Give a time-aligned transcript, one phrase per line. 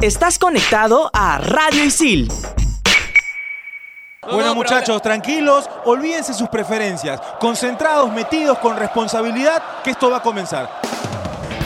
[0.00, 2.28] Estás conectado a Radio Isil.
[4.22, 10.70] Bueno muchachos, tranquilos, olvídense sus preferencias, concentrados, metidos con responsabilidad, que esto va a comenzar.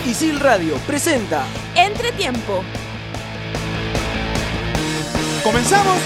[0.06, 2.64] Isil Radio presenta Entretiempo.
[5.44, 5.98] ¿Comenzamos?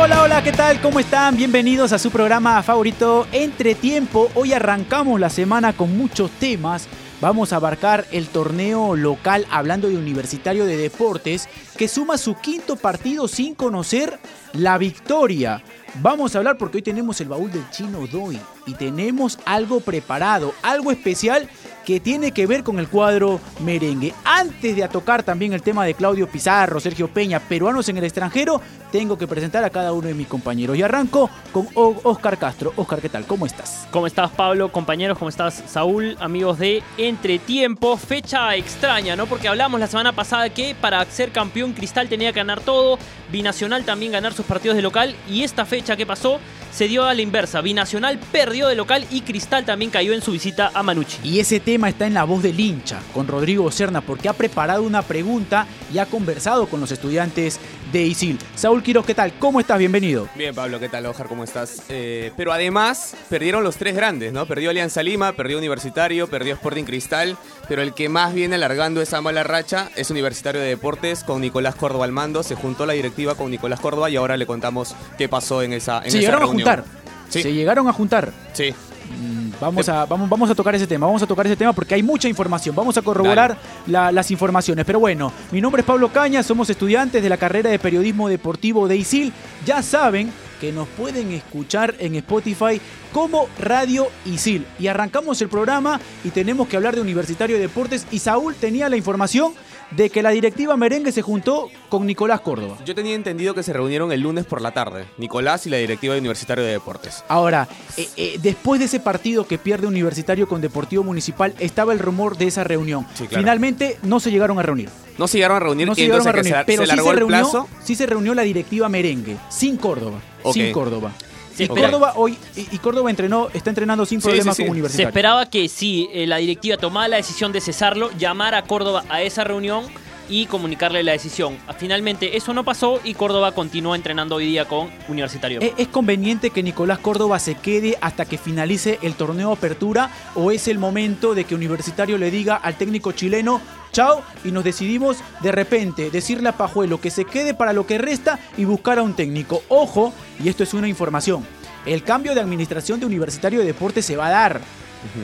[0.00, 0.80] Hola, hola, ¿qué tal?
[0.80, 1.36] ¿Cómo están?
[1.36, 4.30] Bienvenidos a su programa favorito Entretiempo.
[4.34, 6.88] Hoy arrancamos la semana con muchos temas.
[7.20, 12.76] Vamos a abarcar el torneo local hablando de Universitario de Deportes que suma su quinto
[12.76, 14.20] partido sin conocer
[14.52, 15.64] la victoria.
[16.00, 20.54] Vamos a hablar porque hoy tenemos el baúl del chino Doi y tenemos algo preparado,
[20.62, 21.48] algo especial
[21.88, 24.12] que tiene que ver con el cuadro merengue.
[24.22, 28.60] Antes de tocar también el tema de Claudio Pizarro, Sergio Peña, peruanos en el extranjero,
[28.92, 30.76] tengo que presentar a cada uno de mis compañeros.
[30.76, 32.74] Y arranco con Oscar Castro.
[32.76, 33.24] Oscar, ¿qué tal?
[33.24, 33.88] ¿Cómo estás?
[33.90, 34.70] ¿Cómo estás, Pablo?
[34.70, 36.14] Compañeros, ¿cómo estás, Saúl?
[36.20, 37.96] Amigos de Entretiempo.
[37.96, 39.24] Fecha extraña, ¿no?
[39.24, 42.98] Porque hablamos la semana pasada que para ser campeón Cristal tenía que ganar todo,
[43.32, 46.38] Binacional también ganar sus partidos de local y esta fecha que pasó
[46.78, 47.60] se dio a la inversa.
[47.60, 51.18] Binacional perdió de local y Cristal también cayó en su visita a Manucci.
[51.24, 54.84] Y ese tema está en la voz del hincha, con Rodrigo Serna, porque ha preparado
[54.84, 57.58] una pregunta y ha conversado con los estudiantes
[57.90, 58.38] de Isil.
[58.54, 59.32] Saúl Quiroz, ¿qué tal?
[59.40, 59.76] ¿Cómo estás?
[59.78, 60.28] Bienvenido.
[60.36, 61.26] Bien, Pablo, ¿qué tal, Ojar?
[61.26, 61.82] ¿Cómo estás?
[61.88, 64.46] Eh, pero además, perdieron los tres grandes, ¿no?
[64.46, 67.36] Perdió Alianza Lima, perdió Universitario, perdió Sporting Cristal,
[67.68, 71.74] pero el que más viene alargando esa mala racha es Universitario de Deportes con Nicolás
[71.74, 72.44] Córdoba al mando.
[72.44, 76.02] Se juntó la directiva con Nicolás Córdoba y ahora le contamos qué pasó en esa,
[76.04, 76.67] en Se esa reunión.
[76.68, 76.84] A juntar.
[77.28, 77.42] Sí.
[77.42, 78.32] Se llegaron a juntar.
[78.52, 78.72] Sí.
[79.20, 81.94] Mm, Vamos a, vamos, vamos a tocar ese tema, vamos a tocar ese tema porque
[81.94, 82.76] hay mucha información.
[82.76, 84.84] Vamos a corroborar la- las informaciones.
[84.84, 88.86] Pero bueno, mi nombre es Pablo Caña, somos estudiantes de la carrera de periodismo deportivo
[88.86, 89.32] de ISIL.
[89.66, 90.30] Ya saben
[90.60, 92.80] que nos pueden escuchar en Spotify
[93.12, 94.66] como Radio ISIL.
[94.78, 98.06] Y arrancamos el programa y tenemos que hablar de Universitario de Deportes.
[98.12, 99.54] Y Saúl tenía la información
[99.90, 102.76] de que la directiva merengue se juntó con Nicolás Córdoba.
[102.84, 106.14] Yo tenía entendido que se reunieron el lunes por la tarde, Nicolás y la directiva
[106.14, 107.24] de Universitario de Deportes.
[107.28, 111.98] Ahora, eh, eh, después de ese partido que pierde Universitario con Deportivo Municipal, estaba el
[111.98, 113.06] rumor de esa reunión.
[113.14, 113.42] Sí, claro.
[113.42, 114.88] Finalmente no se llegaron a reunir.
[115.16, 117.12] No se llegaron a reunir No se llegaron a reunir, se, pero se sí se,
[117.12, 120.20] reunió, sí se reunió la directiva merengue, sin Córdoba.
[120.52, 121.12] Sin Córdoba.
[121.58, 124.66] Se Y Córdoba hoy y, y Córdoba entrenó, está entrenando sin Sí, problemas sí, sí.
[124.66, 125.08] con Se Universitario.
[125.08, 129.44] esperaba que si la directiva tomara la decisión de cesarlo, llamara a Córdoba a esa
[129.44, 129.84] reunión
[130.28, 131.56] y comunicarle la decisión.
[131.78, 135.60] Finalmente eso no pasó y Córdoba continúa entrenando hoy día con Universitario.
[135.60, 140.50] ¿Es, es conveniente que Nicolás Córdoba se quede hasta que finalice el torneo Apertura o
[140.50, 143.60] es el momento de que Universitario le diga al técnico chileno
[143.92, 147.98] chao y nos decidimos de repente decirle a Pajuelo que se quede para lo que
[147.98, 149.62] resta y buscar a un técnico?
[149.68, 150.12] Ojo,
[150.42, 151.44] y esto es una información,
[151.86, 154.60] el cambio de administración de Universitario de Deportes se va a dar.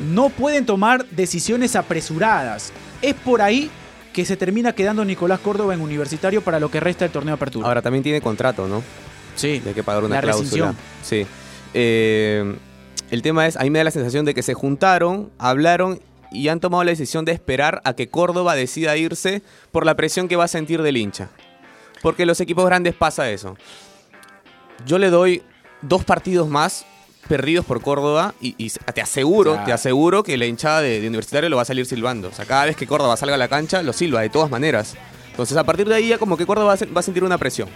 [0.08, 2.72] No pueden tomar decisiones apresuradas.
[3.02, 3.70] Es por ahí
[4.14, 7.68] que se termina quedando Nicolás Córdoba en Universitario para lo que resta del torneo Apertura.
[7.68, 8.82] Ahora también tiene contrato, ¿no?
[9.36, 10.68] sí, Hay que pagar una La cláusula.
[10.72, 10.76] rescisión.
[11.02, 11.26] Sí.
[11.74, 12.56] Eh,
[13.10, 16.48] el tema es, a mí me da la sensación de que se juntaron, hablaron y
[16.48, 19.42] han tomado la decisión de esperar a que Córdoba decida irse
[19.72, 21.28] por la presión que va a sentir del hincha.
[22.00, 23.56] Porque los equipos grandes pasa eso.
[24.86, 25.42] Yo le doy
[25.82, 26.86] dos partidos más
[27.28, 29.66] perdidos por Córdoba y, y te aseguro, Claro.
[29.66, 32.28] te aseguro que la hinchada de, de Universitario lo va a salir silbando.
[32.28, 34.94] O sea, cada vez que Córdoba salga a la cancha, lo silba de todas maneras.
[35.30, 37.24] Entonces, a partir de ahí ya como que Córdoba va a, se- va a sentir
[37.24, 37.68] una presión.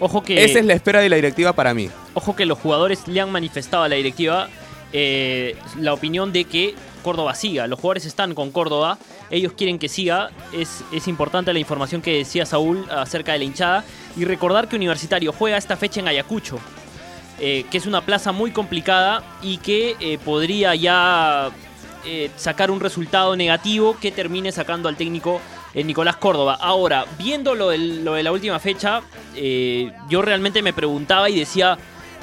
[0.00, 0.44] Ojo que...
[0.44, 1.90] Esa es la espera de la directiva para mí.
[2.14, 4.48] Ojo que los jugadores le han manifestado a la directiva
[4.92, 7.66] eh, la opinión de que Córdoba siga.
[7.66, 8.98] Los jugadores están con Córdoba,
[9.30, 10.30] ellos quieren que siga.
[10.52, 13.84] Es, es importante la información que decía Saúl acerca de la hinchada.
[14.16, 16.58] Y recordar que Universitario juega esta fecha en Ayacucho,
[17.40, 21.50] eh, que es una plaza muy complicada y que eh, podría ya
[22.04, 25.40] eh, sacar un resultado negativo que termine sacando al técnico
[25.74, 26.58] Nicolás Córdoba.
[26.60, 29.00] Ahora, viendo lo, de la última fecha,
[30.08, 31.78] yo realmente me preguntaba y decía,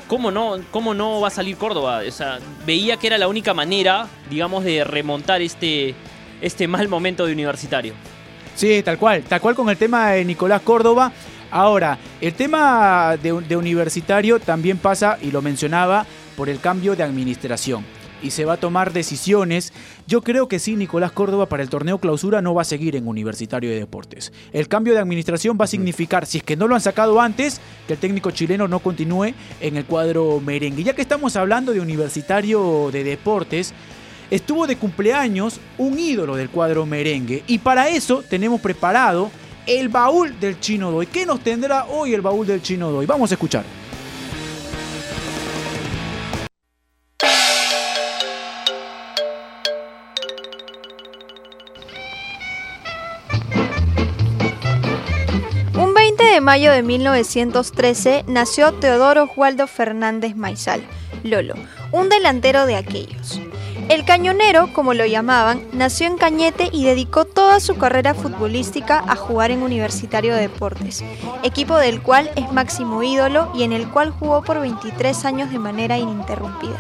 [0.09, 2.01] ¿cómo no, ¿cómo no va a salir Córdoba?
[2.65, 5.95] Veía que era la única manera, digamos, de remontar este,
[6.41, 7.93] este mal momento de universitario.
[8.55, 11.13] Sí, tal cual, tal cual con el tema de Nicolás Córdoba.
[11.51, 16.05] Ahora, el tema de, de universitario también pasa, y lo mencionaba,
[16.35, 17.85] por el cambio de administración.
[18.23, 19.71] Y se va a tomar decisiones.
[20.07, 23.07] Yo creo que sí, Nicolás Córdoba para el torneo clausura no va a seguir en
[23.07, 24.33] Universitario de Deportes.
[24.51, 27.61] El cambio de administración va a significar, si es que no lo han sacado antes,
[27.87, 30.83] que el técnico chileno no continúe en el cuadro merengue.
[30.83, 33.73] Ya que estamos hablando de Universitario de Deportes,
[34.31, 37.43] estuvo de cumpleaños un ídolo del cuadro merengue.
[37.47, 39.29] Y para eso tenemos preparado
[39.67, 41.07] el baúl del Chino Doy.
[41.07, 43.05] ¿Qué nos tendrá hoy el baúl del Chino Doy?
[43.05, 43.63] Vamos a escuchar.
[55.77, 60.81] Un 20 de mayo de 1913 nació Teodoro Oswaldo Fernández Maizal,
[61.23, 61.55] Lolo,
[61.91, 63.39] un delantero de aquellos.
[63.87, 69.15] El cañonero, como lo llamaban, nació en Cañete y dedicó toda su carrera futbolística a
[69.15, 71.03] jugar en Universitario de Deportes,
[71.43, 75.59] equipo del cual es máximo ídolo y en el cual jugó por 23 años de
[75.59, 76.79] manera ininterrumpida.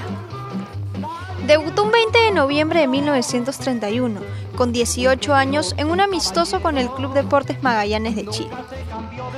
[1.45, 4.21] Debutó un 20 de noviembre de 1931,
[4.55, 8.49] con 18 años, en un amistoso con el Club Deportes Magallanes de Chile.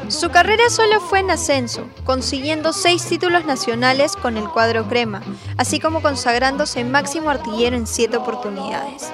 [0.10, 5.22] Su carrera solo fue en ascenso, consiguiendo seis títulos nacionales con el cuadro crema,
[5.58, 9.12] así como consagrándose máximo artillero en siete oportunidades.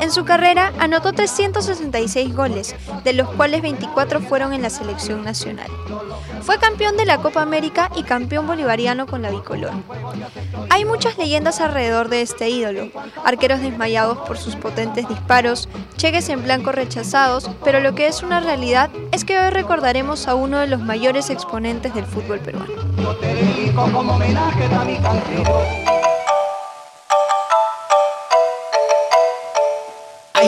[0.00, 2.74] En su carrera anotó 366 goles,
[3.04, 5.68] de los cuales 24 fueron en la selección nacional.
[6.42, 9.72] Fue campeón de la Copa América y campeón bolivariano con la bicolor.
[10.70, 12.90] Hay muchas leyendas alrededor de este ídolo,
[13.24, 18.40] arqueros desmayados por sus potentes disparos, cheques en blanco rechazados, pero lo que es una
[18.40, 22.72] realidad es que hoy recordaremos a uno de los mayores exponentes del fútbol peruano.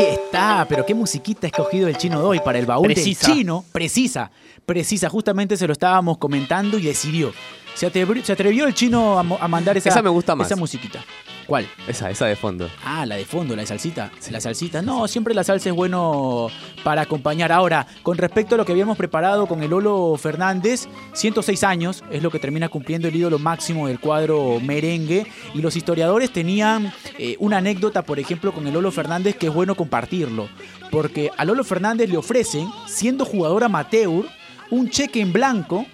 [0.01, 3.27] Ahí está, pero qué musiquita ha escogido el chino de hoy para el baúl Precisa.
[3.27, 3.65] del chino.
[3.73, 4.31] Precisa,
[4.65, 5.09] precisa.
[5.09, 7.33] Justamente se lo estábamos comentando y decidió.
[7.75, 10.47] Se atrevió, se atrevió el chino a, a mandar esa, Esa me gusta más.
[10.47, 11.05] Esa musiquita.
[11.47, 11.69] ¿Cuál?
[11.89, 12.69] Esa, esa de fondo.
[12.85, 14.11] Ah, la de fondo, la de salsita.
[14.31, 14.83] La salsita.
[14.83, 16.49] No, siempre la salsa es bueno
[16.85, 17.53] para acompañar.
[17.53, 22.23] Ahora, con respecto a lo que habíamos preparado con el Lolo Fernández, 106 años es
[22.23, 25.27] lo que termina cumpliendo el ídolo máximo del cuadro merengue.
[25.55, 29.55] Y los historiadores tenían eh, una anécdota, por ejemplo, con el Lolo Fernández que es
[29.55, 30.49] bueno compartirlo.
[30.91, 34.27] Porque a Lolo Fernández le ofrecen, siendo jugador amateur,
[34.71, 35.87] un cheque en blanco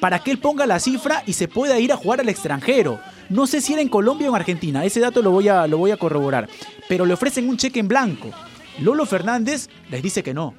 [0.00, 3.00] para que él ponga la cifra y se pueda ir a jugar al extranjero.
[3.28, 5.78] No sé si era en Colombia o en Argentina, ese dato lo voy a, lo
[5.78, 6.48] voy a corroborar.
[6.88, 8.30] Pero le ofrecen un cheque en blanco.
[8.80, 10.54] Lolo Fernández les dice que no,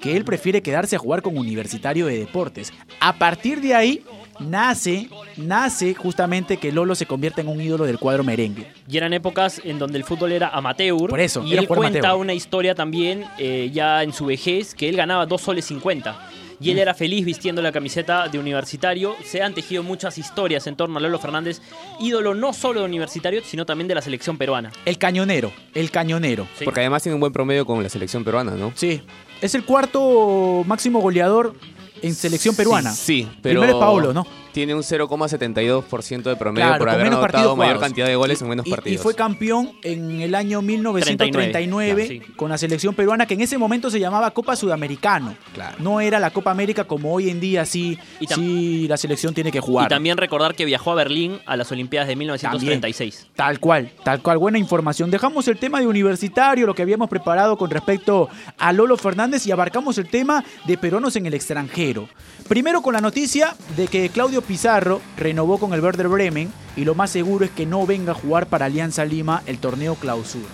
[0.00, 2.72] que él prefiere quedarse a jugar con Universitario de Deportes.
[3.00, 4.04] A partir de ahí
[4.40, 8.66] nace, nace justamente que Lolo se convierta en un ídolo del cuadro merengue.
[8.88, 11.08] Y eran épocas en donde el fútbol era amateur.
[11.08, 12.20] Por eso, Y él cuenta amateur.
[12.20, 16.14] una historia también, eh, ya en su vejez, que él ganaba 2 soles 50.
[16.62, 19.16] Y él era feliz vistiendo la camiseta de universitario.
[19.24, 21.60] Se han tejido muchas historias en torno a Lolo Fernández,
[22.00, 24.70] ídolo no solo de universitario, sino también de la selección peruana.
[24.84, 26.46] El cañonero, el cañonero.
[26.56, 26.64] Sí.
[26.64, 28.72] Porque además tiene un buen promedio con la selección peruana, ¿no?
[28.76, 29.02] Sí,
[29.40, 31.54] es el cuarto máximo goleador
[32.00, 32.92] en selección peruana.
[32.92, 33.60] Sí, sí, pero.
[33.60, 34.26] Primero es Paolo, ¿no?
[34.52, 37.82] Tiene un 0,72% de promedio Claro, por haber anotado partidos mayor jugados.
[37.82, 39.00] cantidad de goles Y- en menos y- partidos.
[39.00, 43.40] Y fue campeón en el año 1939 39, claro, con la selección peruana, que en
[43.40, 45.34] ese momento se llamaba Copa Sudamericano.
[45.54, 45.76] Claro.
[45.80, 49.50] No era la Copa América como hoy en día sí, Y sí la selección tiene
[49.50, 49.86] que jugar.
[49.86, 53.28] Y también recordar que viajó a Berlín a las Olimpiadas de 1936.
[53.34, 55.10] Tal cual, tal cual, buena información.
[55.10, 58.28] Dejamos el tema de universitario, lo que habíamos preparado con respecto
[58.58, 62.08] a Lolo Fernández y abarcamos el tema de peruanos en el extranjero.
[62.48, 66.94] Primero con la noticia de que Claudio Pizarro renovó con el Werder Bremen y lo
[66.94, 70.48] más seguro es que no venga a jugar para Alianza Lima el torneo clausura.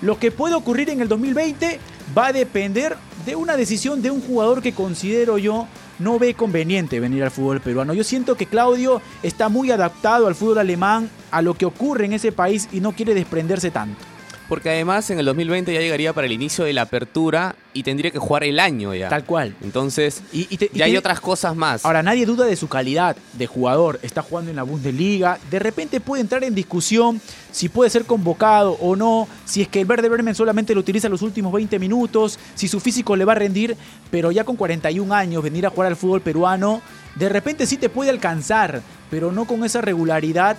[0.00, 1.80] Lo que puede ocurrir en el 2020
[2.16, 5.66] va a depender de una decisión de un jugador que considero yo
[5.98, 7.94] no ve conveniente venir al fútbol peruano.
[7.94, 12.12] Yo siento que Claudio está muy adaptado al fútbol alemán, a lo que ocurre en
[12.12, 14.15] ese país y no quiere desprenderse tanto.
[14.48, 18.12] Porque además en el 2020 ya llegaría para el inicio de la apertura y tendría
[18.12, 19.08] que jugar el año ya.
[19.08, 19.56] Tal cual.
[19.60, 21.84] Entonces, Y, y te- y ya hay te- otras cosas más.
[21.84, 23.98] Ahora, nadie duda de su calidad de jugador.
[24.02, 25.38] Está jugando en la Bundesliga.
[25.50, 29.26] De repente puede entrar en discusión si puede ser convocado o no.
[29.46, 32.38] Si es que el Verde Bremen solamente lo utiliza los últimos 20 minutos.
[32.54, 33.76] Si su físico le va a rendir.
[34.12, 36.82] Pero ya con 41 años, venir a jugar al fútbol peruano.
[37.16, 38.80] De repente sí te puede alcanzar.
[39.10, 40.56] Pero no con esa regularidad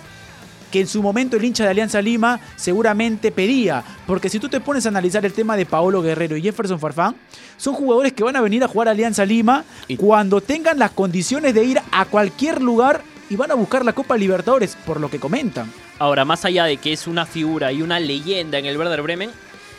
[0.70, 3.82] que en su momento el hincha de Alianza Lima seguramente pedía.
[4.06, 7.16] Porque si tú te pones a analizar el tema de Paolo Guerrero y Jefferson Farfán,
[7.56, 10.90] son jugadores que van a venir a jugar a Alianza Lima Y- cuando tengan las
[10.92, 15.10] condiciones de ir a cualquier lugar y van a buscar la Copa Libertadores, por lo
[15.10, 15.70] que comentan.
[15.98, 19.30] Ahora, más allá de que es una figura y una leyenda en el Werder Bremen,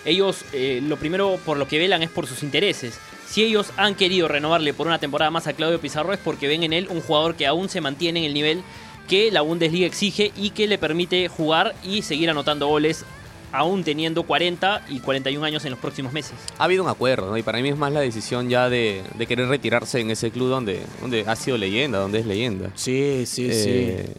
[0.05, 2.99] ellos eh, lo primero por lo que velan es por sus intereses.
[3.27, 6.63] Si ellos han querido renovarle por una temporada más a Claudio Pizarro es porque ven
[6.63, 8.63] en él un jugador que aún se mantiene en el nivel
[9.09, 13.03] que la Bundesliga exige y que le permite jugar y seguir anotando goles
[13.51, 16.33] aún teniendo 40 y 41 años en los próximos meses.
[16.59, 17.37] Ha habido un acuerdo, ¿no?
[17.37, 20.49] Y para mí es más la decisión ya de, de querer retirarse en ese club
[20.49, 22.69] donde, donde ha sido leyenda, donde es leyenda.
[22.75, 24.13] Sí, sí, Eh,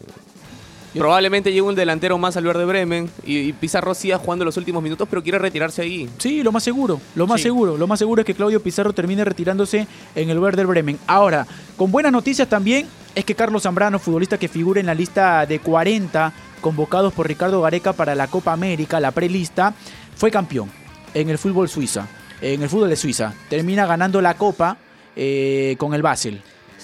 [0.99, 4.83] Probablemente llegue un delantero más al Verde Bremen y, y Pizarro siga jugando los últimos
[4.83, 6.09] minutos, pero quiere retirarse ahí.
[6.17, 7.43] Sí, lo más seguro, lo más Sí.
[7.43, 10.99] seguro, lo más seguro es que Claudio Pizarro termine retirándose en el Werder Bremen.
[11.07, 15.45] Ahora, con buenas noticias también es que Carlos Zambrano, futbolista que figura en la lista
[15.45, 19.73] de 40 convocados por Ricardo Gareca para la Copa América, la prelista,
[20.15, 20.69] fue campeón
[21.13, 22.07] en el fútbol suiza,
[22.41, 23.33] en el fútbol de Suiza.
[23.49, 24.77] Termina ganando la Copa
[25.15, 26.41] eh, con el Basel.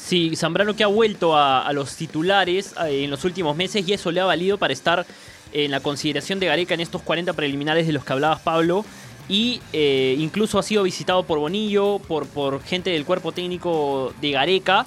[0.08, 3.92] Sí, Zambrano que ha vuelto a, a los titulares eh, en los últimos meses y
[3.92, 5.06] eso le ha valido para estar
[5.52, 8.86] en la consideración de Gareca en estos 40 preliminares de los que hablabas, Pablo.
[9.28, 14.32] Y eh, incluso ha sido visitado por Bonillo, por, por gente del cuerpo técnico de
[14.32, 14.86] Gareca.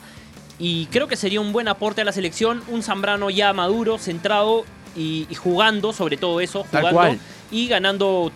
[0.59, 2.63] Y creo que sería un buen aporte a la selección.
[2.69, 4.65] Un Zambrano ya maduro, centrado
[4.97, 8.33] y, y jugando, sobre todo eso, jugando y ganando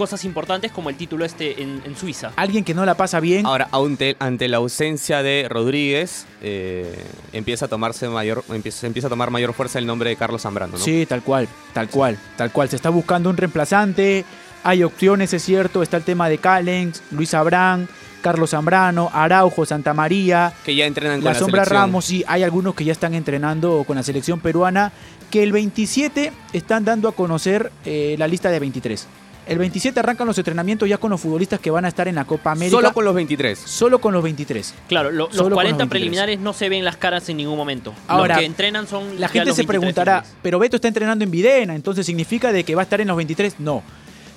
[0.00, 2.32] cosas importantes como el título este en, en Suiza.
[2.36, 3.44] Alguien que no la pasa bien.
[3.44, 7.04] Ahora, ante, ante la ausencia de Rodríguez, eh,
[7.34, 10.78] empieza a tomarse mayor, empieza, empieza a tomar mayor fuerza el nombre de Carlos Zambrano,
[10.78, 10.78] ¿no?
[10.78, 12.70] Sí, tal cual, tal cual, tal cual.
[12.70, 14.24] Se está buscando un reemplazante.
[14.64, 15.82] Hay opciones, es cierto.
[15.82, 17.86] Está el tema de Callens, Luis Abrán,
[18.22, 20.54] Carlos Zambrano, Araujo, Santa María.
[20.64, 21.82] Que ya entrenan con La la, Sombra selección.
[21.82, 24.92] Ramos, sí, hay algunos que ya están entrenando con la selección peruana,
[25.30, 29.06] que el 27 están dando a conocer eh, la lista de 23.
[29.50, 32.24] El 27 arrancan los entrenamientos ya con los futbolistas que van a estar en la
[32.24, 32.76] Copa América.
[32.76, 33.58] Solo con los 23.
[33.58, 34.74] Solo con los 23.
[34.88, 35.88] Claro, lo- los con 40 los 23.
[35.90, 37.92] preliminares no se ven las caras en ningún momento.
[38.06, 41.24] Ahora, los que entrenan son La gente los se 23 preguntará, pero Beto está entrenando
[41.24, 43.56] en Videna, entonces significa de que va a estar en los 23.
[43.58, 43.82] No.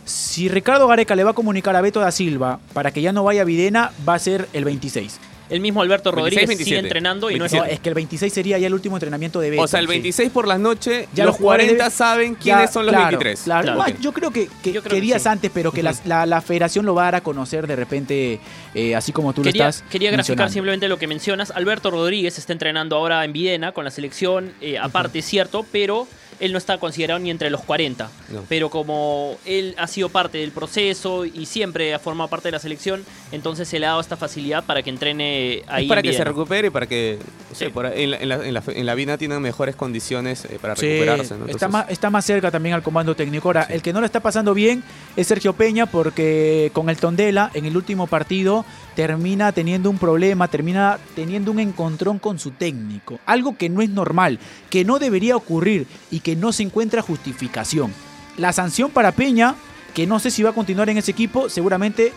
[0.04, 3.24] Si Ricardo Gareca le va a comunicar a Beto da Silva para que ya no
[3.24, 5.20] vaya a Videna, va a ser el 26.
[5.50, 6.88] El mismo Alberto 26, Rodríguez sigue 27.
[6.88, 7.74] entrenando y no es No, 27.
[7.76, 9.62] es que el 26 sería ya el último entrenamiento de Beto.
[9.64, 9.92] O sea, el sí.
[9.92, 12.94] 26 por las noches, Ya los los jugadores 40 deben- saben Ya, quiénes son los
[12.94, 13.42] claro, 23.
[13.44, 15.30] Claro, yo creo que, que- Yo creo que que días sí.
[15.30, 18.40] antes, pero que la, la federación lo va a dar a conocer de repente,
[18.74, 21.52] eh, así como tú Quería, lo estás quería graficar simplemente lo que mencionas.
[21.52, 26.08] Alberto Rodríguez está entrenando ahora en Videna con la selección, eh, aparte es cierto, pero
[26.40, 28.10] él no está considerado ni entre los 40.
[28.30, 28.44] No.
[28.50, 32.60] Pero como él ha sido parte del proceso y siempre ha formado parte de la
[32.60, 35.33] selección, entonces se le ha dado esta facilidad para que entrene
[35.68, 37.18] ahí Es para que se recupere y para que
[37.50, 37.72] no sé, Sí.
[37.72, 40.58] por ahí en, la, en, la, en, la, en la Vina tienen mejores condiciones eh,
[40.62, 41.38] para Sí, recuperarse.
[41.38, 41.46] ¿no?
[41.48, 43.50] está, más, está más cerca también al comando técnico.
[43.50, 44.84] Ahora, el que no lo está pasando bien
[45.16, 50.48] es Sergio Peña porque con el Tondela en el último partido termina teniendo un problema,
[50.48, 53.20] termina teniendo un encontrón con su técnico.
[53.26, 57.94] Algo que no es normal, que no debería ocurrir y que no se encuentra justificación.
[58.38, 59.56] La sanción para Peña,
[59.94, 62.12] que no sé si va a continuar en ese equipo, seguramente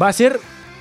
[0.00, 0.40] va a ser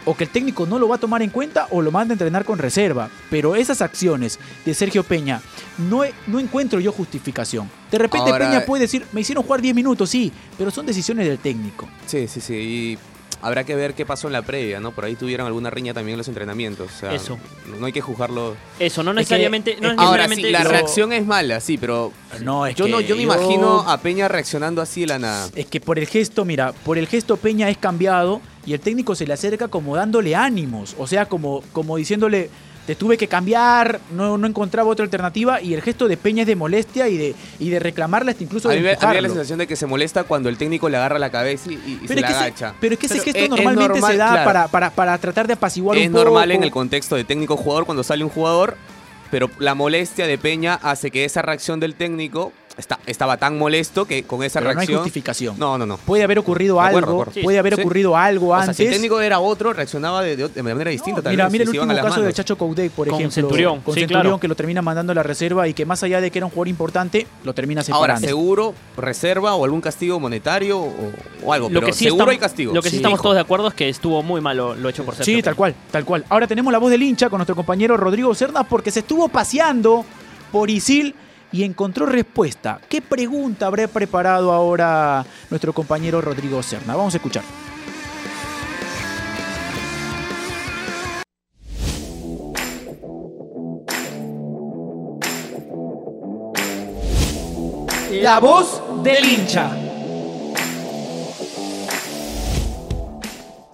[0.10, 2.16] o que el técnico no lo va a tomar en cuenta o lo manda a
[2.16, 3.10] entrenar con reserva.
[3.30, 5.40] Pero esas acciones de Sergio Peña
[5.78, 7.70] no, no encuentro yo justificación.
[7.92, 11.28] De repente Ahora- Peña puede decir, me hicieron jugar 10 minutos, sí, pero son decisiones
[11.28, 11.88] del técnico.
[12.08, 12.54] Sí, sí, sí.
[12.56, 12.98] Y
[13.42, 14.92] habrá que ver qué pasó en la previa, ¿no?
[14.92, 16.92] Por ahí tuvieron alguna riña también en los entrenamientos.
[16.94, 17.38] O sea, Eso.
[17.80, 18.56] No, hay que juzgarlo.
[18.80, 19.78] Eso, no Es que- necesariamente.
[19.82, 23.16] no Ahora sí, la reacción es mala, sí, pero No, es yo que no, yo
[23.16, 25.50] yo- imagino a Peña reaccionando así de la nada.
[25.56, 29.16] Es que por el gesto, mira, por el gesto Peña es cambiado y el técnico
[29.16, 32.50] se le acerca como dándole ánimos, o sea, como, como diciéndole,
[32.90, 36.48] te tuve que cambiar, no, no encontraba otra alternativa y el gesto de Peña es
[36.48, 39.00] de molestia y de, y de reclamarle hasta incluso A de mí, me, a mí
[39.10, 41.72] me da la sensación de que se molesta cuando el técnico le agarra la cabeza
[41.72, 42.68] y, y- y se la es, agacha.
[42.70, 44.44] ese, pero es que ese gesto es- es normalmente normal, se da claro.
[44.46, 46.24] para, para, para tratar de apaciguar es un poco.
[46.24, 48.76] normal en el contexto de técnico-jugador cuando sale un jugador,
[49.30, 54.06] pero la molestia de Peña hace que esa reacción del técnico está, estaba tan molesto
[54.06, 55.02] que con esa pero no hay reacción...
[55.04, 55.56] justificación.
[55.60, 55.98] No, no, no.
[55.98, 57.42] Puede haber ocurrido algo, acuerdo, de acuerdo.
[57.44, 57.82] puede haber Sí.
[57.82, 58.78] ocurrido algo O sea, antes.
[58.78, 61.22] si el técnico era otro, reaccionaba de, de- de manera distinta.
[61.22, 62.34] No, mira, vez, mira el último caso de.
[62.34, 63.34] Chacho Coudé, por Con ejemplo.
[63.34, 64.40] Centurión, Con sí, Centurión, claro.
[64.40, 66.52] que lo termina mandando a la reserva y que más allá de que era un
[66.52, 68.28] jugador importante, lo termina Ahora, separando.
[68.28, 70.94] seguro, reserva o algún castigo monetario o,
[71.44, 72.74] o algo, Lo pero que sí seguro estamos- hay castigo.
[72.74, 73.24] Lo que sí, Sí, estamos hijo.
[73.24, 75.76] todos de acuerdo es que estuvo muy malo lo hecho por Sergio Sí, tal cual,
[75.92, 76.26] tal cual.
[76.30, 80.06] Ahora tenemos la voz del hincha con nuestro compañero Rodrigo Cerna porque se estuvo paseando
[80.52, 81.14] por Isil
[81.52, 82.80] y encontró respuesta.
[82.90, 86.96] ¿Qué pregunta habrá preparado ahora nuestro compañero Rodrigo Cerna?
[86.96, 87.44] Vamos a escuchar.
[98.22, 99.89] La voz del hincha.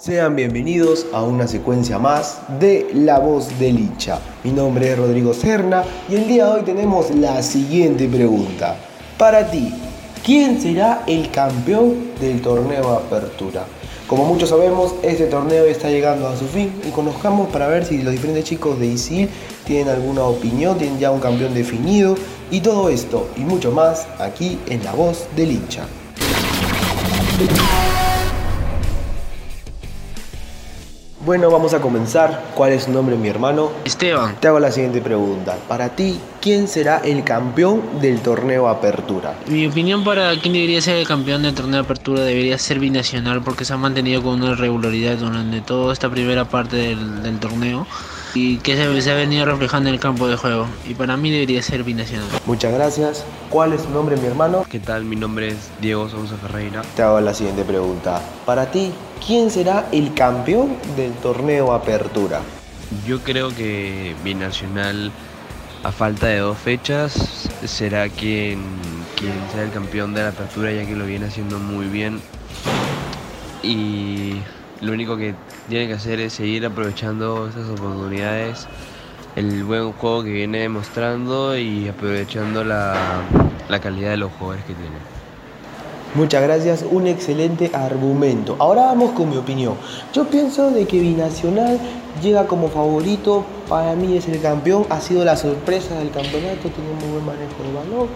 [0.05, 4.19] Sean bienvenidos a una secuencia más de La Voz del Hincha.
[4.43, 8.75] Mi nombre es Rodrigo Serna y el día de hoy tenemos la siguiente pregunta.
[9.17, 9.73] Para ti,
[10.23, 13.65] ¿quién será el campeón del torneo Apertura?
[14.05, 18.03] Como muchos sabemos, este torneo está llegando a su fin y conozcamos para ver si
[18.03, 19.27] los diferentes chicos de ISIL
[19.65, 22.15] tienen alguna opinión, tienen ya un campeón definido
[22.51, 25.87] y todo esto y mucho más aquí en La Voz del Hincha.
[31.25, 32.51] Bueno, vamos a comenzar.
[32.53, 33.71] ¿Cuál es su nombre, mi hermano?
[33.83, 35.57] Esteban, Te hago la siguiente pregunta.
[35.67, 39.33] Para ti, ¿quién será el campeón del torneo Apertura?
[39.47, 43.65] mi opinión para quién debería ser el campeón del torneo apertura debería ser binacional porque
[43.65, 47.87] se ha mantenido con una regularidad durante toda esta primera parte del, del torneo
[48.35, 50.67] y que se, se ha venido reflejando en el campo de juego.
[50.87, 52.27] Y para mí debería ser binacional.
[52.45, 53.25] Muchas gracias.
[53.49, 54.65] ¿Cuál es su nombre, mi hermano?
[54.69, 55.05] ¿Qué tal?
[55.05, 56.81] Mi nombre es Diego Sousa Ferreira.
[56.95, 58.21] Te hago la siguiente pregunta.
[58.45, 58.91] Para ti,
[59.25, 62.41] ¿quién será el campeón del torneo Apertura?
[63.07, 65.11] Yo creo que Binacional,
[65.83, 68.61] a falta de dos fechas, será quien,
[69.15, 72.19] quien sea el campeón de la apertura, ya que lo viene haciendo muy bien.
[73.63, 74.35] Y
[74.85, 75.33] lo único que
[75.67, 78.67] tiene que hacer es seguir aprovechando esas oportunidades,
[79.35, 82.95] el buen juego que viene demostrando y aprovechando la,
[83.67, 84.95] la calidad de los jugadores que tiene.
[86.13, 88.55] Muchas gracias, un excelente argumento.
[88.59, 89.73] Ahora vamos con mi opinión.
[90.13, 91.79] Yo pienso de que Binacional
[92.21, 96.93] llega como favorito, para mí es el campeón, ha sido la sorpresa del campeonato, tiene
[97.01, 98.07] muy buen manejo de balón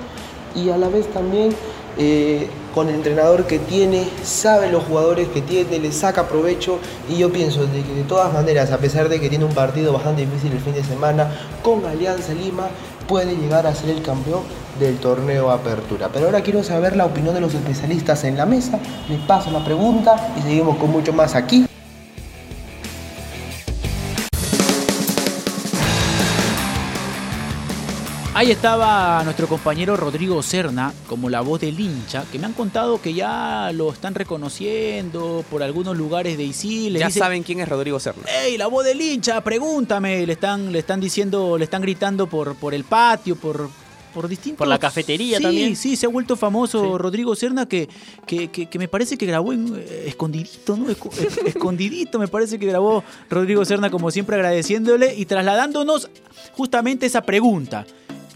[0.56, 1.50] y a la vez también
[1.98, 6.80] eh, con el entrenador que tiene, sabe los jugadores que tiene, le saca provecho
[7.10, 10.26] y yo pienso que de todas maneras, a pesar de que tiene un partido bastante
[10.26, 11.32] difícil el fin de semana,
[11.64, 12.68] con Alianza Lima
[13.08, 14.42] puede llegar a ser el campeón
[14.80, 16.10] del torneo Apertura.
[16.14, 18.80] Pero ahora quiero saber la opinión de los especialistas en la mesa,
[19.10, 21.69] les paso la pregunta y seguimos con mucho más aquí.
[28.40, 33.02] Ahí estaba nuestro compañero Rodrigo Serna, como la voz del hincha, que me han contado
[33.02, 36.98] que ya lo están reconociendo por algunos lugares de Isil.
[36.98, 38.24] Ya dicen, saben quién es Rodrigo Serna.
[38.46, 39.42] ¡Ey, la voz del hincha!
[39.42, 40.26] Pregúntame.
[40.26, 43.70] Le están, le están diciendo, le están gritando por, por el patio, por,
[44.14, 44.60] por distintos...
[44.60, 45.76] Por la cafetería Sí, también.
[45.76, 46.98] Sí, se ha vuelto famoso Sí.
[46.98, 47.90] Rodrigo Serna, que,
[48.26, 50.88] que, que- que me parece que grabó en eh, escondidito, ¿no?
[50.90, 56.10] Esco- es- escondidito, me parece que grabó Rodrigo Serna, como siempre, agradeciéndole y trasladándonos
[56.54, 57.86] justamente esa pregunta.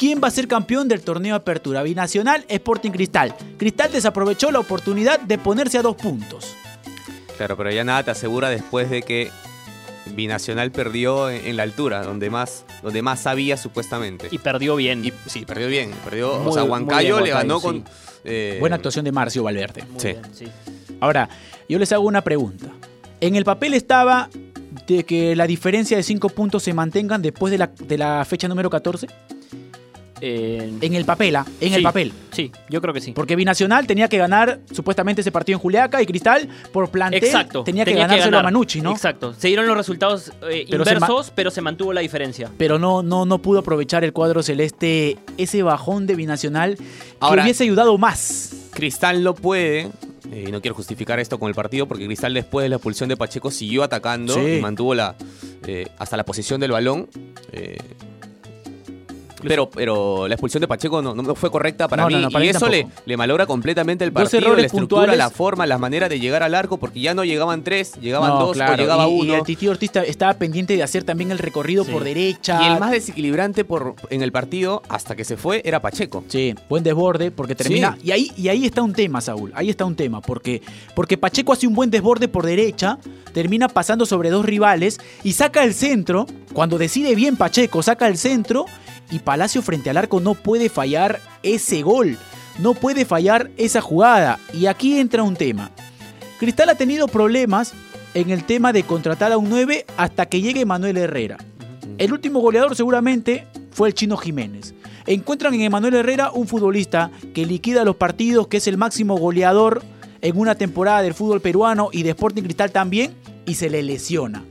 [0.03, 1.81] ¿Quién va a ser campeón del torneo de Apertura?
[1.81, 3.33] Binacional, Sporting Cristal.
[3.57, 6.57] Cristal desaprovechó la oportunidad de ponerse a dos puntos.
[7.37, 9.31] Claro, pero ya nada te asegura después de que
[10.13, 14.27] Binacional perdió en, en la altura, donde más, donde más sabía supuestamente.
[14.29, 15.05] Y perdió bien.
[15.05, 15.91] Y sí, perdió bien.
[16.03, 17.85] Perdió, Muy- o sea, Huancayo le ganó con.
[18.25, 19.85] eh, Buena actuación de Marcio Valverde.
[19.89, 20.07] Muy sí.
[20.09, 20.45] bien, sí.
[20.99, 21.29] Ahora,
[21.69, 22.65] yo les hago una pregunta.
[23.21, 24.29] En el papel estaba
[24.85, 28.49] de que la diferencia de 5 puntos se mantengan después de la, de la fecha
[28.49, 29.07] número 14.
[30.25, 31.45] Eh, En el papel, ¿ah?
[31.59, 32.13] En el papel.
[32.31, 33.11] sí, yo creo que sí.
[33.11, 37.63] Porque Binacional tenía que ganar supuestamente ese partido en Juliaca y Cristal por plantel Exacto.
[37.65, 38.53] tenía que ganárselo a ganar.
[38.53, 38.91] Manucci, ¿no?
[38.91, 39.33] Exacto.
[39.37, 42.49] Se dieron los resultados eh, Pero se ma- inversos, pero se mantuvo la diferencia.
[42.57, 46.85] Pero no, no, no pudo aprovechar el cuadro celeste ese bajón de Binacional que
[47.41, 48.53] hubiese ayudado más.
[48.73, 49.89] Cristal no puede.
[50.31, 53.09] eh, Y no quiero justificar esto con el partido porque Cristal después de la expulsión
[53.09, 54.53] de Pacheco siguió atacando Sí.
[54.57, 55.15] y mantuvo la
[55.67, 57.09] eh, hasta la posición del balón.
[57.51, 57.75] eh,
[59.47, 62.15] pero, pero la expulsión de Pacheco no, no fue correcta para No, mí.
[62.15, 63.01] no, no, para y mí eso le, tampoco.
[63.05, 65.17] le malogra completamente el Dos partido, errores la estructura, puntuales.
[65.17, 68.39] la forma, las maneras de llegar al arco, porque ya no llegaban tres, llegaban No,
[68.47, 69.35] dos claro, o llegaba y, y uno.
[69.35, 71.91] el Titi Ortiz ta- estaba pendiente de hacer también el recorrido Sí.
[71.91, 72.59] por derecha.
[72.63, 76.23] Y el más desequilibrante por, en el partido hasta que se fue era Pacheco.
[76.27, 77.97] Sí, buen desborde porque termina.
[78.03, 79.51] Y ahí, y ahí está un tema, Saúl.
[79.55, 80.21] Ahí está un tema.
[80.21, 80.61] Porque,
[80.95, 82.97] porque Pacheco hace un buen desborde por derecha,
[83.33, 86.25] termina pasando sobre dos rivales y saca el centro.
[86.53, 88.65] Cuando decide bien Pacheco, saca el centro
[89.11, 92.19] y Palacio frente al arco no puede fallar ese gol.
[92.59, 94.37] No puede fallar esa jugada.
[94.53, 95.71] Y aquí entra un tema.
[96.39, 97.73] Cristal ha tenido problemas
[98.13, 101.39] en el tema de contratar a un 9 hasta que llegue Manuel Herrera.
[101.97, 104.75] El último goleador seguramente fue el Chino Jiménez.
[105.07, 109.81] Encuentran en Emanuel Herrera un futbolista que liquida los partidos, que es el máximo goleador
[110.21, 113.15] en una temporada del fútbol peruano y de Sporting Cristal también,
[113.47, 114.45] y se le lesiona.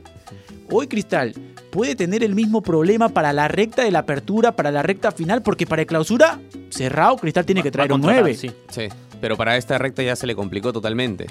[0.69, 1.33] Hoy Cristal
[1.73, 5.41] puede tener el mismo problema para la recta de la apertura, para la recta final,
[5.41, 8.37] porque para el clausura cerrado Cristal tiene que Va traer un contratar, 9.
[8.37, 8.51] sí.
[8.69, 8.87] Sí,
[9.19, 11.25] pero para esta recta ya se le complicó totalmente.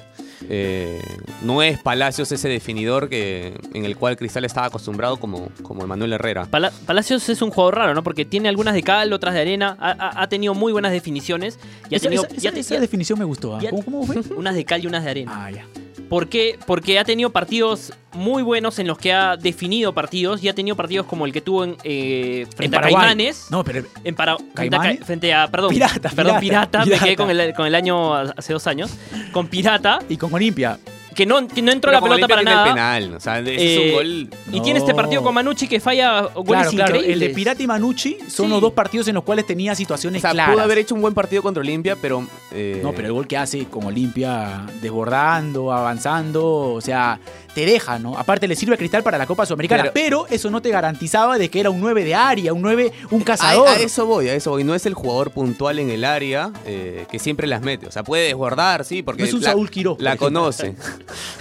[0.49, 1.01] Eh,
[1.43, 6.13] no es Palacios ese definidor que, en el cual Cristal estaba acostumbrado como, como Emanuel
[6.15, 6.47] Herrera.
[6.47, 8.03] Pala- Palacios es un jugador raro, ¿no?
[8.03, 9.77] Porque tiene algunas de cal, otras de arena.
[9.79, 11.59] Ha, ha- ha tenido muy buenas definiciones.
[11.89, 13.55] Y ha Esa, tenido esa- ya esa- te- esa ya- definición me gustó.
[13.57, 13.61] ¿ah?
[13.63, 14.17] ya- ¿Cómo, cómo fue?
[14.37, 15.33] unas de cal y unas de arena.
[15.47, 15.67] Ah, ya.
[16.13, 16.59] ¿Por qué?
[16.67, 20.77] Porque ha tenido partidos muy buenos en los que ha definido partidos y ha tenido
[20.77, 22.87] partidos como el que tuvo en, eh, frente En a.
[22.87, 23.47] Caimanes.
[23.51, 24.99] No, pero En para, frente, a, ¿Caimanes?
[24.99, 27.17] Ca- frente a- perdón, Pirata, perdón, Pirata, pirata, me quedé Pirata.
[27.17, 28.91] con el, con el año hace dos años,
[29.33, 30.79] con Pirata, y con Olimpia.
[31.15, 32.67] Que no, que no entró Pero la pelota para nada.
[32.67, 34.31] el penal, o sea, ese Eh, es un gol.
[34.53, 36.97] Y tiene este partido con Manucci que falla goles Claro, claro.
[36.97, 37.13] increíbles.
[37.15, 38.53] El de Pirata y Manucci son Sí.
[38.53, 40.55] los dos partidos en los cuales tenía O situaciones sea, claras.
[40.55, 42.27] pudo haber hecho un buen partido contra Olimpia, pero.
[42.53, 46.45] eh, No, pero el gol que hace con Olimpia desbordando, avanzando,
[46.75, 47.19] o sea,
[47.55, 48.17] te deja, ¿no?
[48.17, 51.39] Aparte le sirve a Cristal para la Copa Sudamericana, pero, Pero- eso no te garantizaba
[51.39, 53.69] de que era un 9 de área, un 9, un cazador.
[53.69, 54.65] a eso voy, a eso voy.
[54.65, 57.87] No es el jugador puntual en el área eh, que siempre las mete.
[57.87, 60.75] O sea, puede desbordar, sí, porque No es un la, Saúl Quiroz, la conoce.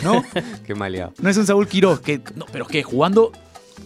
[0.03, 0.23] ¿no?
[0.65, 1.13] Qué maleado.
[1.21, 3.31] No es un Saúl Quiroz, que, no, pero que jugando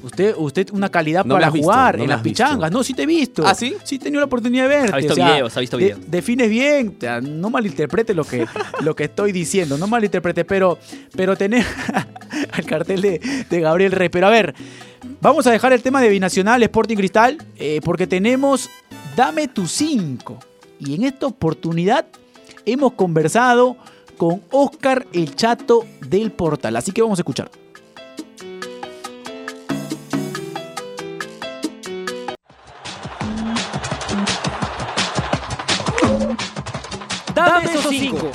[0.06, 2.44] usted usted una calidad No para visto, jugar no en las visto.
[2.44, 2.72] pichangas.
[2.72, 3.46] No, sí te he visto.
[3.46, 3.76] ¿Ah, sí?
[3.84, 4.94] Sí he tenido la oportunidad de verte.
[4.94, 6.00] Ha visto o sea, videos, ha visto de- videos.
[6.12, 8.46] defines bien, o sea, no malinterprete lo que,
[8.82, 10.78] lo que estoy diciendo, no malinterprete, pero,
[11.16, 11.66] pero tener
[12.52, 14.10] al cartel de, de Gabriel Rey.
[14.10, 14.54] Pero a ver,
[15.22, 18.70] vamos a dejar el tema de Binacional Sporting Cristal eh, porque tenemos
[19.16, 20.40] Dame tu 5.
[20.80, 22.06] Y en esta oportunidad
[22.66, 23.78] hemos conversado
[24.18, 26.76] con Oscar el Chato del Portal.
[26.76, 27.50] Así que vamos a escuchar.
[37.36, 38.32] Dame esos cinco.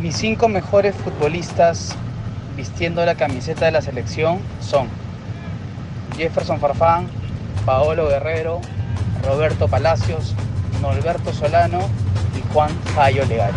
[0.00, 1.96] Mis cinco mejores futbolistas
[2.56, 4.88] vistiendo la camiseta de la selección son
[6.16, 7.08] Jefferson Farfán,
[7.66, 8.60] Paolo Guerrero,
[9.26, 10.34] Roberto Palacios,
[10.80, 11.80] Norberto Solano
[12.38, 13.52] y Juan Jayo Legal.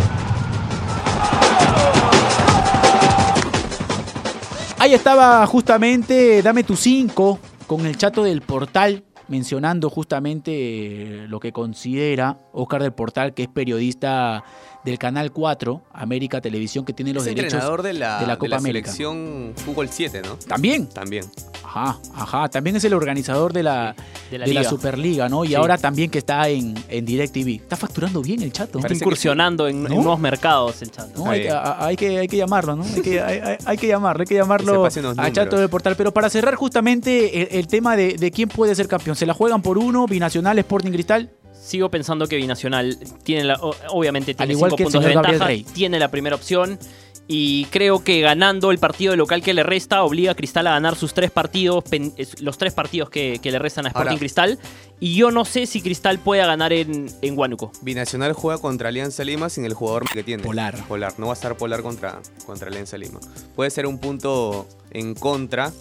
[4.79, 11.39] Ahí estaba justamente Dame tu 5 con el chato del portal mencionando justamente eh, lo
[11.39, 14.43] que considera Oscar del Portal, que es periodista
[14.83, 18.37] del Canal 4, América Televisión, que tiene los es derechos entrenador de la, de la
[18.37, 18.91] Copa América.
[18.91, 20.35] selección Fútbol 7, ¿no?
[20.37, 20.87] También.
[20.87, 21.23] También.
[21.63, 22.49] Ajá, ajá.
[22.49, 23.95] También es el organizador de la,
[24.29, 24.69] De la de la liga.
[24.69, 25.45] Superliga, ¿no?
[25.45, 25.55] Y Sí.
[25.55, 27.61] ahora también que está en, en DirecTV.
[27.63, 28.77] Está facturando bien el chato.
[28.79, 31.15] Está incursionando en, en nuevos mercados el chat.
[31.15, 32.83] No, hay, que- a- hay que, hay que llamarlo, ¿no?
[32.83, 35.95] Hay que, hay, hay- hay que llamarlo, hay que llamarlo a Chato del Portal.
[35.95, 39.15] Pero para cerrar justamente el, el tema de, de quién puede ser campeón.
[39.15, 40.05] ¿Se la juegan por uno?
[40.05, 41.31] ¿Binacional, Sporting Cristal?
[41.63, 45.03] Sigo pensando que Binacional tiene la, o- obviamente tiene Al igual cinco que el puntos
[45.05, 45.63] de Gabriel ventaja, Rey.
[45.63, 46.77] tiene la primera opción
[47.25, 50.97] y creo que ganando el partido local que le resta obliga a Cristal a ganar
[50.97, 54.19] sus tres partidos, pen- es- los tres partidos que, que le restan a Sporting Ahora-
[54.19, 54.59] Cristal
[54.99, 57.71] y yo no sé si Cristal pueda ganar en, en Huánuco.
[57.81, 60.43] Binacional juega contra Alianza Lima sin el jugador que tiene.
[60.43, 60.75] Polar.
[60.89, 61.13] Polar.
[61.17, 63.21] No va a estar Polar contra, contra Alianza Lima.
[63.55, 65.71] Puede ser un punto en contra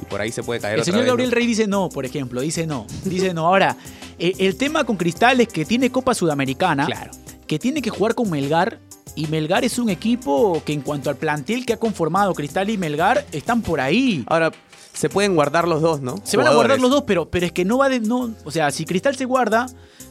[0.00, 1.34] y por ahí se puede caer El otra señor vez, Gabriel ¿no?
[1.36, 2.86] Rey dice no, por ejemplo, dice no.
[3.04, 3.46] Dice no.
[3.46, 3.76] Ahora,
[4.18, 7.10] eh, el tema con Cristal es que tiene Copa Sudamericana, Claro.
[7.46, 8.78] que tiene que jugar con Melgar.
[9.16, 12.78] Y Melgar es un equipo que en cuanto al plantel que ha conformado Cristal y
[12.78, 14.24] Melgar, están por ahí.
[14.28, 14.52] Ahora,
[14.92, 16.14] se pueden guardar los dos, ¿no?
[16.22, 17.98] Se van a guardar los dos, pero, pero es que no va de.
[18.00, 19.66] No, o sea, si Cristal se guarda,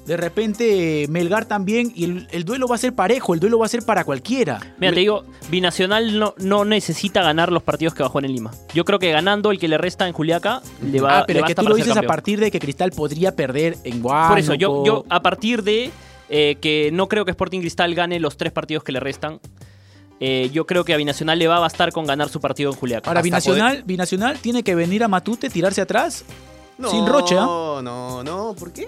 [0.09, 3.67] de repente Melgar también, y el, el duelo va a ser parejo, el duelo va
[3.67, 4.59] a ser para cualquiera.
[4.79, 8.49] Mira, te digo, Binacional no, no necesita ganar los partidos que bajó en Lima.
[8.73, 11.45] Yo creo que ganando el que le resta en Juliaca le va, ah, pero es
[11.45, 14.29] que tú lo dices a partir de que Cristal podría perder en Guanaco.
[14.29, 15.91] Por eso, yo, yo a partir de
[16.29, 19.39] eh, que no creo que Sporting Cristal gane los tres partidos que le restan,
[20.19, 22.77] eh, yo creo que a Binacional le va a bastar con ganar su partido en
[22.77, 23.11] Juliaca.
[23.11, 26.25] Ahora, Binacional, Binacional tiene que venir a Matute, tirarse atrás.
[26.79, 27.41] No, Sin Roche, ¿ah?
[27.41, 28.55] No, no, no.
[28.57, 28.87] ¿Por qué?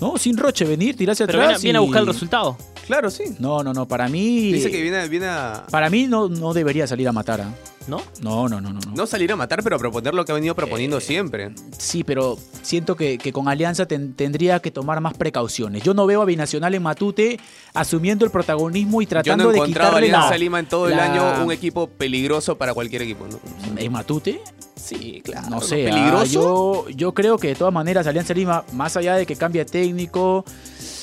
[0.00, 1.62] No, sin Roche, venir, tirarse Pero viene, atrás.
[1.62, 2.56] viene a buscar el resultado.
[2.86, 3.24] Claro, sí.
[3.38, 4.52] No, no, no, para mí.
[4.52, 7.40] Dice que viene, viene a Para mí no, no debería salir a matar.
[7.40, 7.52] ¿ah?
[7.88, 8.00] ¿No?
[8.20, 8.92] No, no, no, no, no.
[8.94, 11.50] no salir a matar, pero a proponer lo que ha venido proponiendo Eh, siempre.
[11.76, 15.82] Sí, pero siento que, que con Alianza ten- tendría que tomar más precauciones.
[15.82, 17.40] Yo no veo a Binacional en Matute
[17.74, 20.66] asumiendo el protagonismo y Yo tratando no he de encontrado a Alianza la, Lima en
[20.66, 23.38] todo el año un equipo peligroso para cualquier equipo, ¿no?
[23.76, 24.40] ¿En Matute?
[24.78, 25.48] Sí, claro.
[25.50, 25.88] No sé.
[25.90, 26.26] ah, ¿Peligroso?
[26.32, 30.44] yo, yo creo que de todas maneras Alianza Lima, más allá de que cambie técnico,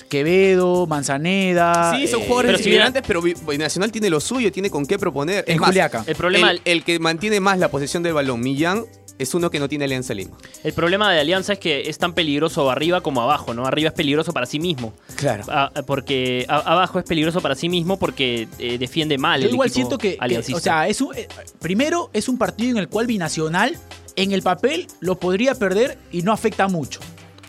[0.10, 1.96] Quevedo, Manzaneda.
[1.98, 4.70] Sí, son eh, jugadores pero si hubiera- inmigrantes, pero Vi- Binacional tiene lo suyo, tiene
[4.70, 5.44] con qué proponer.
[5.48, 6.04] En Es más, Juliaca.
[6.06, 8.86] El problema, el, el que mantiene más la posesión del balón, Millán,
[9.18, 10.36] es uno que no tiene Alianza Lima.
[10.64, 13.66] el problema de Alianza es que es tan peligroso arriba como abajo, ¿no?
[13.66, 14.94] Arriba es peligroso para sí mismo.
[15.16, 15.44] Claro.
[15.48, 19.54] A- porque a- abajo es peligroso para sí mismo porque eh, defiende mal Yo el
[19.54, 20.18] igual equipo siento que,
[20.54, 21.28] o sea, es un, eh,
[21.60, 23.78] primero es un partido en el cual Binacional
[24.18, 27.00] en el papel lo podría perder y no afecta mucho.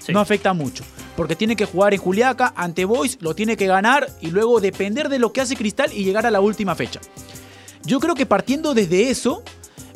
[0.04, 0.12] Sí.
[0.12, 0.84] No afecta mucho.
[1.16, 5.08] Porque tiene que jugar en Juliaca, ante Boys, lo tiene que ganar y luego depender
[5.08, 7.00] de lo que hace Cristal y llegar a la última fecha.
[7.84, 9.42] Yo creo que partiendo desde eso,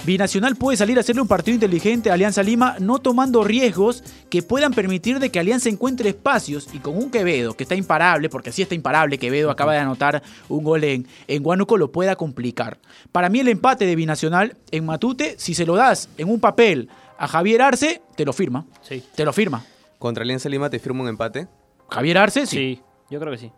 [0.05, 4.43] Binacional puede salir a hacerle un partido inteligente a Alianza Lima, no tomando riesgos que
[4.43, 8.51] puedan permitir de que Alianza encuentre espacios y con un Quevedo, que está imparable, porque
[8.51, 12.79] sí está imparable, Quevedo acaba de anotar un gol en, en Huánuco, lo pueda complicar.
[13.13, 16.89] Para mí el empate de Binacional en Matute, si se lo das en un papel
[17.19, 18.65] a Javier Arce, te lo firma.
[18.81, 19.03] Sí.
[19.15, 19.65] Te lo firma.
[19.99, 21.47] Contra Alianza Lima te firma un empate.
[21.91, 22.57] Javier Arce, sí.
[22.57, 23.53] Sí, yo creo que sí.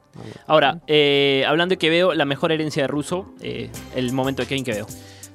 [0.49, 4.65] Ahora, eh, hablando de Quevedo, la mejor herencia de Russo, eh, el momento de Kevin
[4.65, 4.87] Quevedo.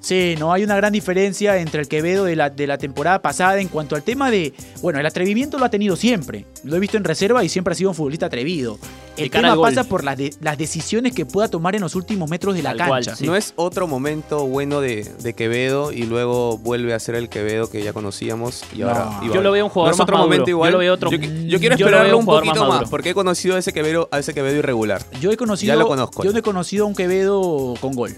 [0.08, 3.60] Sí, no hay una gran diferencia entre el Quevedo de la, de la temporada pasada
[3.60, 4.54] en cuanto al tema de.
[4.82, 6.46] Bueno, el atrevimiento lo ha tenido siempre.
[6.63, 8.80] Lo he visto en reserva y siempre ha sido un futbolista atrevido.
[9.17, 12.56] El tema pasa por las, de- las decisiones que pueda tomar en los últimos metros
[12.56, 13.17] de la Tal cual, cancha.
[13.17, 13.26] Sí.
[13.26, 17.70] No es otro momento bueno de, de Quevedo y luego vuelve a ser el Quevedo
[17.70, 18.89] que ya conocíamos y No.
[18.89, 19.20] ahora.
[19.24, 20.30] y Yo lo veo un jugador ¿No es más otro maduro.
[20.30, 20.70] momento igual.
[20.70, 23.60] Yo lo veo otro- Yo, yo quiero esperarlo un poquito más porque he conocido a
[23.60, 25.04] ese Quevedo, a ese Quevedo irregular.
[25.20, 25.74] Yo he conocido.
[25.74, 26.24] Ya lo conozco.
[26.24, 28.15] Yo no he conocido a un Quevedo con gol.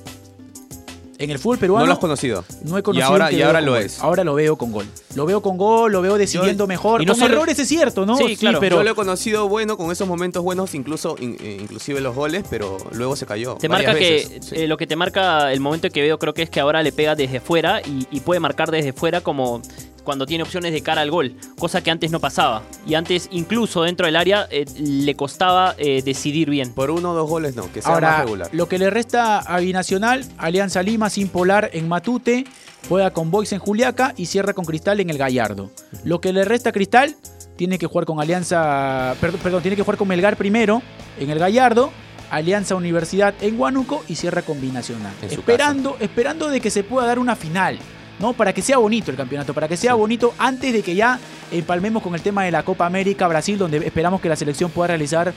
[1.19, 1.83] En el fútbol peruano.
[1.83, 2.45] No lo has conocido.
[2.63, 3.81] No he conocido Y ahora, y ahora lo gol.
[3.83, 3.99] es.
[3.99, 4.85] Ahora lo veo con gol.
[5.15, 7.01] Lo veo con gol, lo veo decidiendo mejor.
[7.01, 8.15] y no con solo- errores es cierto, ¿no?
[8.15, 8.61] Sí, claro.
[8.61, 12.15] pero Yo lo he conocido bueno con esos momentos buenos, incluso in- eh, inclusive los
[12.15, 13.55] goles, pero luego se cayó.
[13.55, 14.55] Te marca que sí.
[14.55, 16.93] eh, lo que te marca el momento que veo creo que es que ahora le
[16.93, 19.61] pega desde fuera y, y puede marcar desde fuera como
[20.03, 22.63] cuando tiene opciones de cara al gol, cosa que antes no pasaba.
[22.85, 26.73] Y antes incluso dentro del área eh, le costaba eh, decidir bien.
[26.73, 28.49] Por uno o dos goles no, que sea más Ahora, regular.
[28.51, 32.45] lo que le resta a Binacional, Alianza Lima sin Polar en Matute,
[32.87, 35.71] juega con Boys en Juliaca y cierra con Cristal en el Gallardo.
[36.03, 37.15] Lo que le resta a Cristal,
[37.55, 40.81] tiene que jugar con Alianza, perdón, perdón, tiene que jugar con Melgar primero
[41.19, 41.91] en el Gallardo,
[42.31, 45.11] Alianza Universidad en Huánuco y cierra con Binacional.
[45.29, 47.77] Esperando, esperando de que se pueda dar una final.
[48.19, 48.33] ¿No?
[48.33, 51.19] Para que sea bonito el campeonato, para que sea bonito antes de que ya
[51.51, 54.87] empalmemos con el tema de la Copa América Brasil, donde esperamos que la selección pueda
[54.87, 55.33] realizar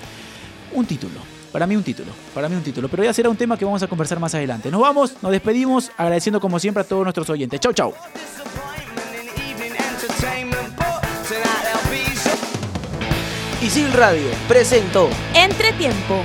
[0.72, 1.20] un título.
[1.52, 2.88] Para mí un título, para mí un título.
[2.88, 4.70] Pero ya será un tema que vamos a conversar más adelante.
[4.70, 7.60] Nos vamos, nos despedimos, agradeciendo como siempre a todos nuestros oyentes.
[7.60, 7.94] Chau, chau.
[13.60, 16.24] Isil Radio presentó Entretiempo.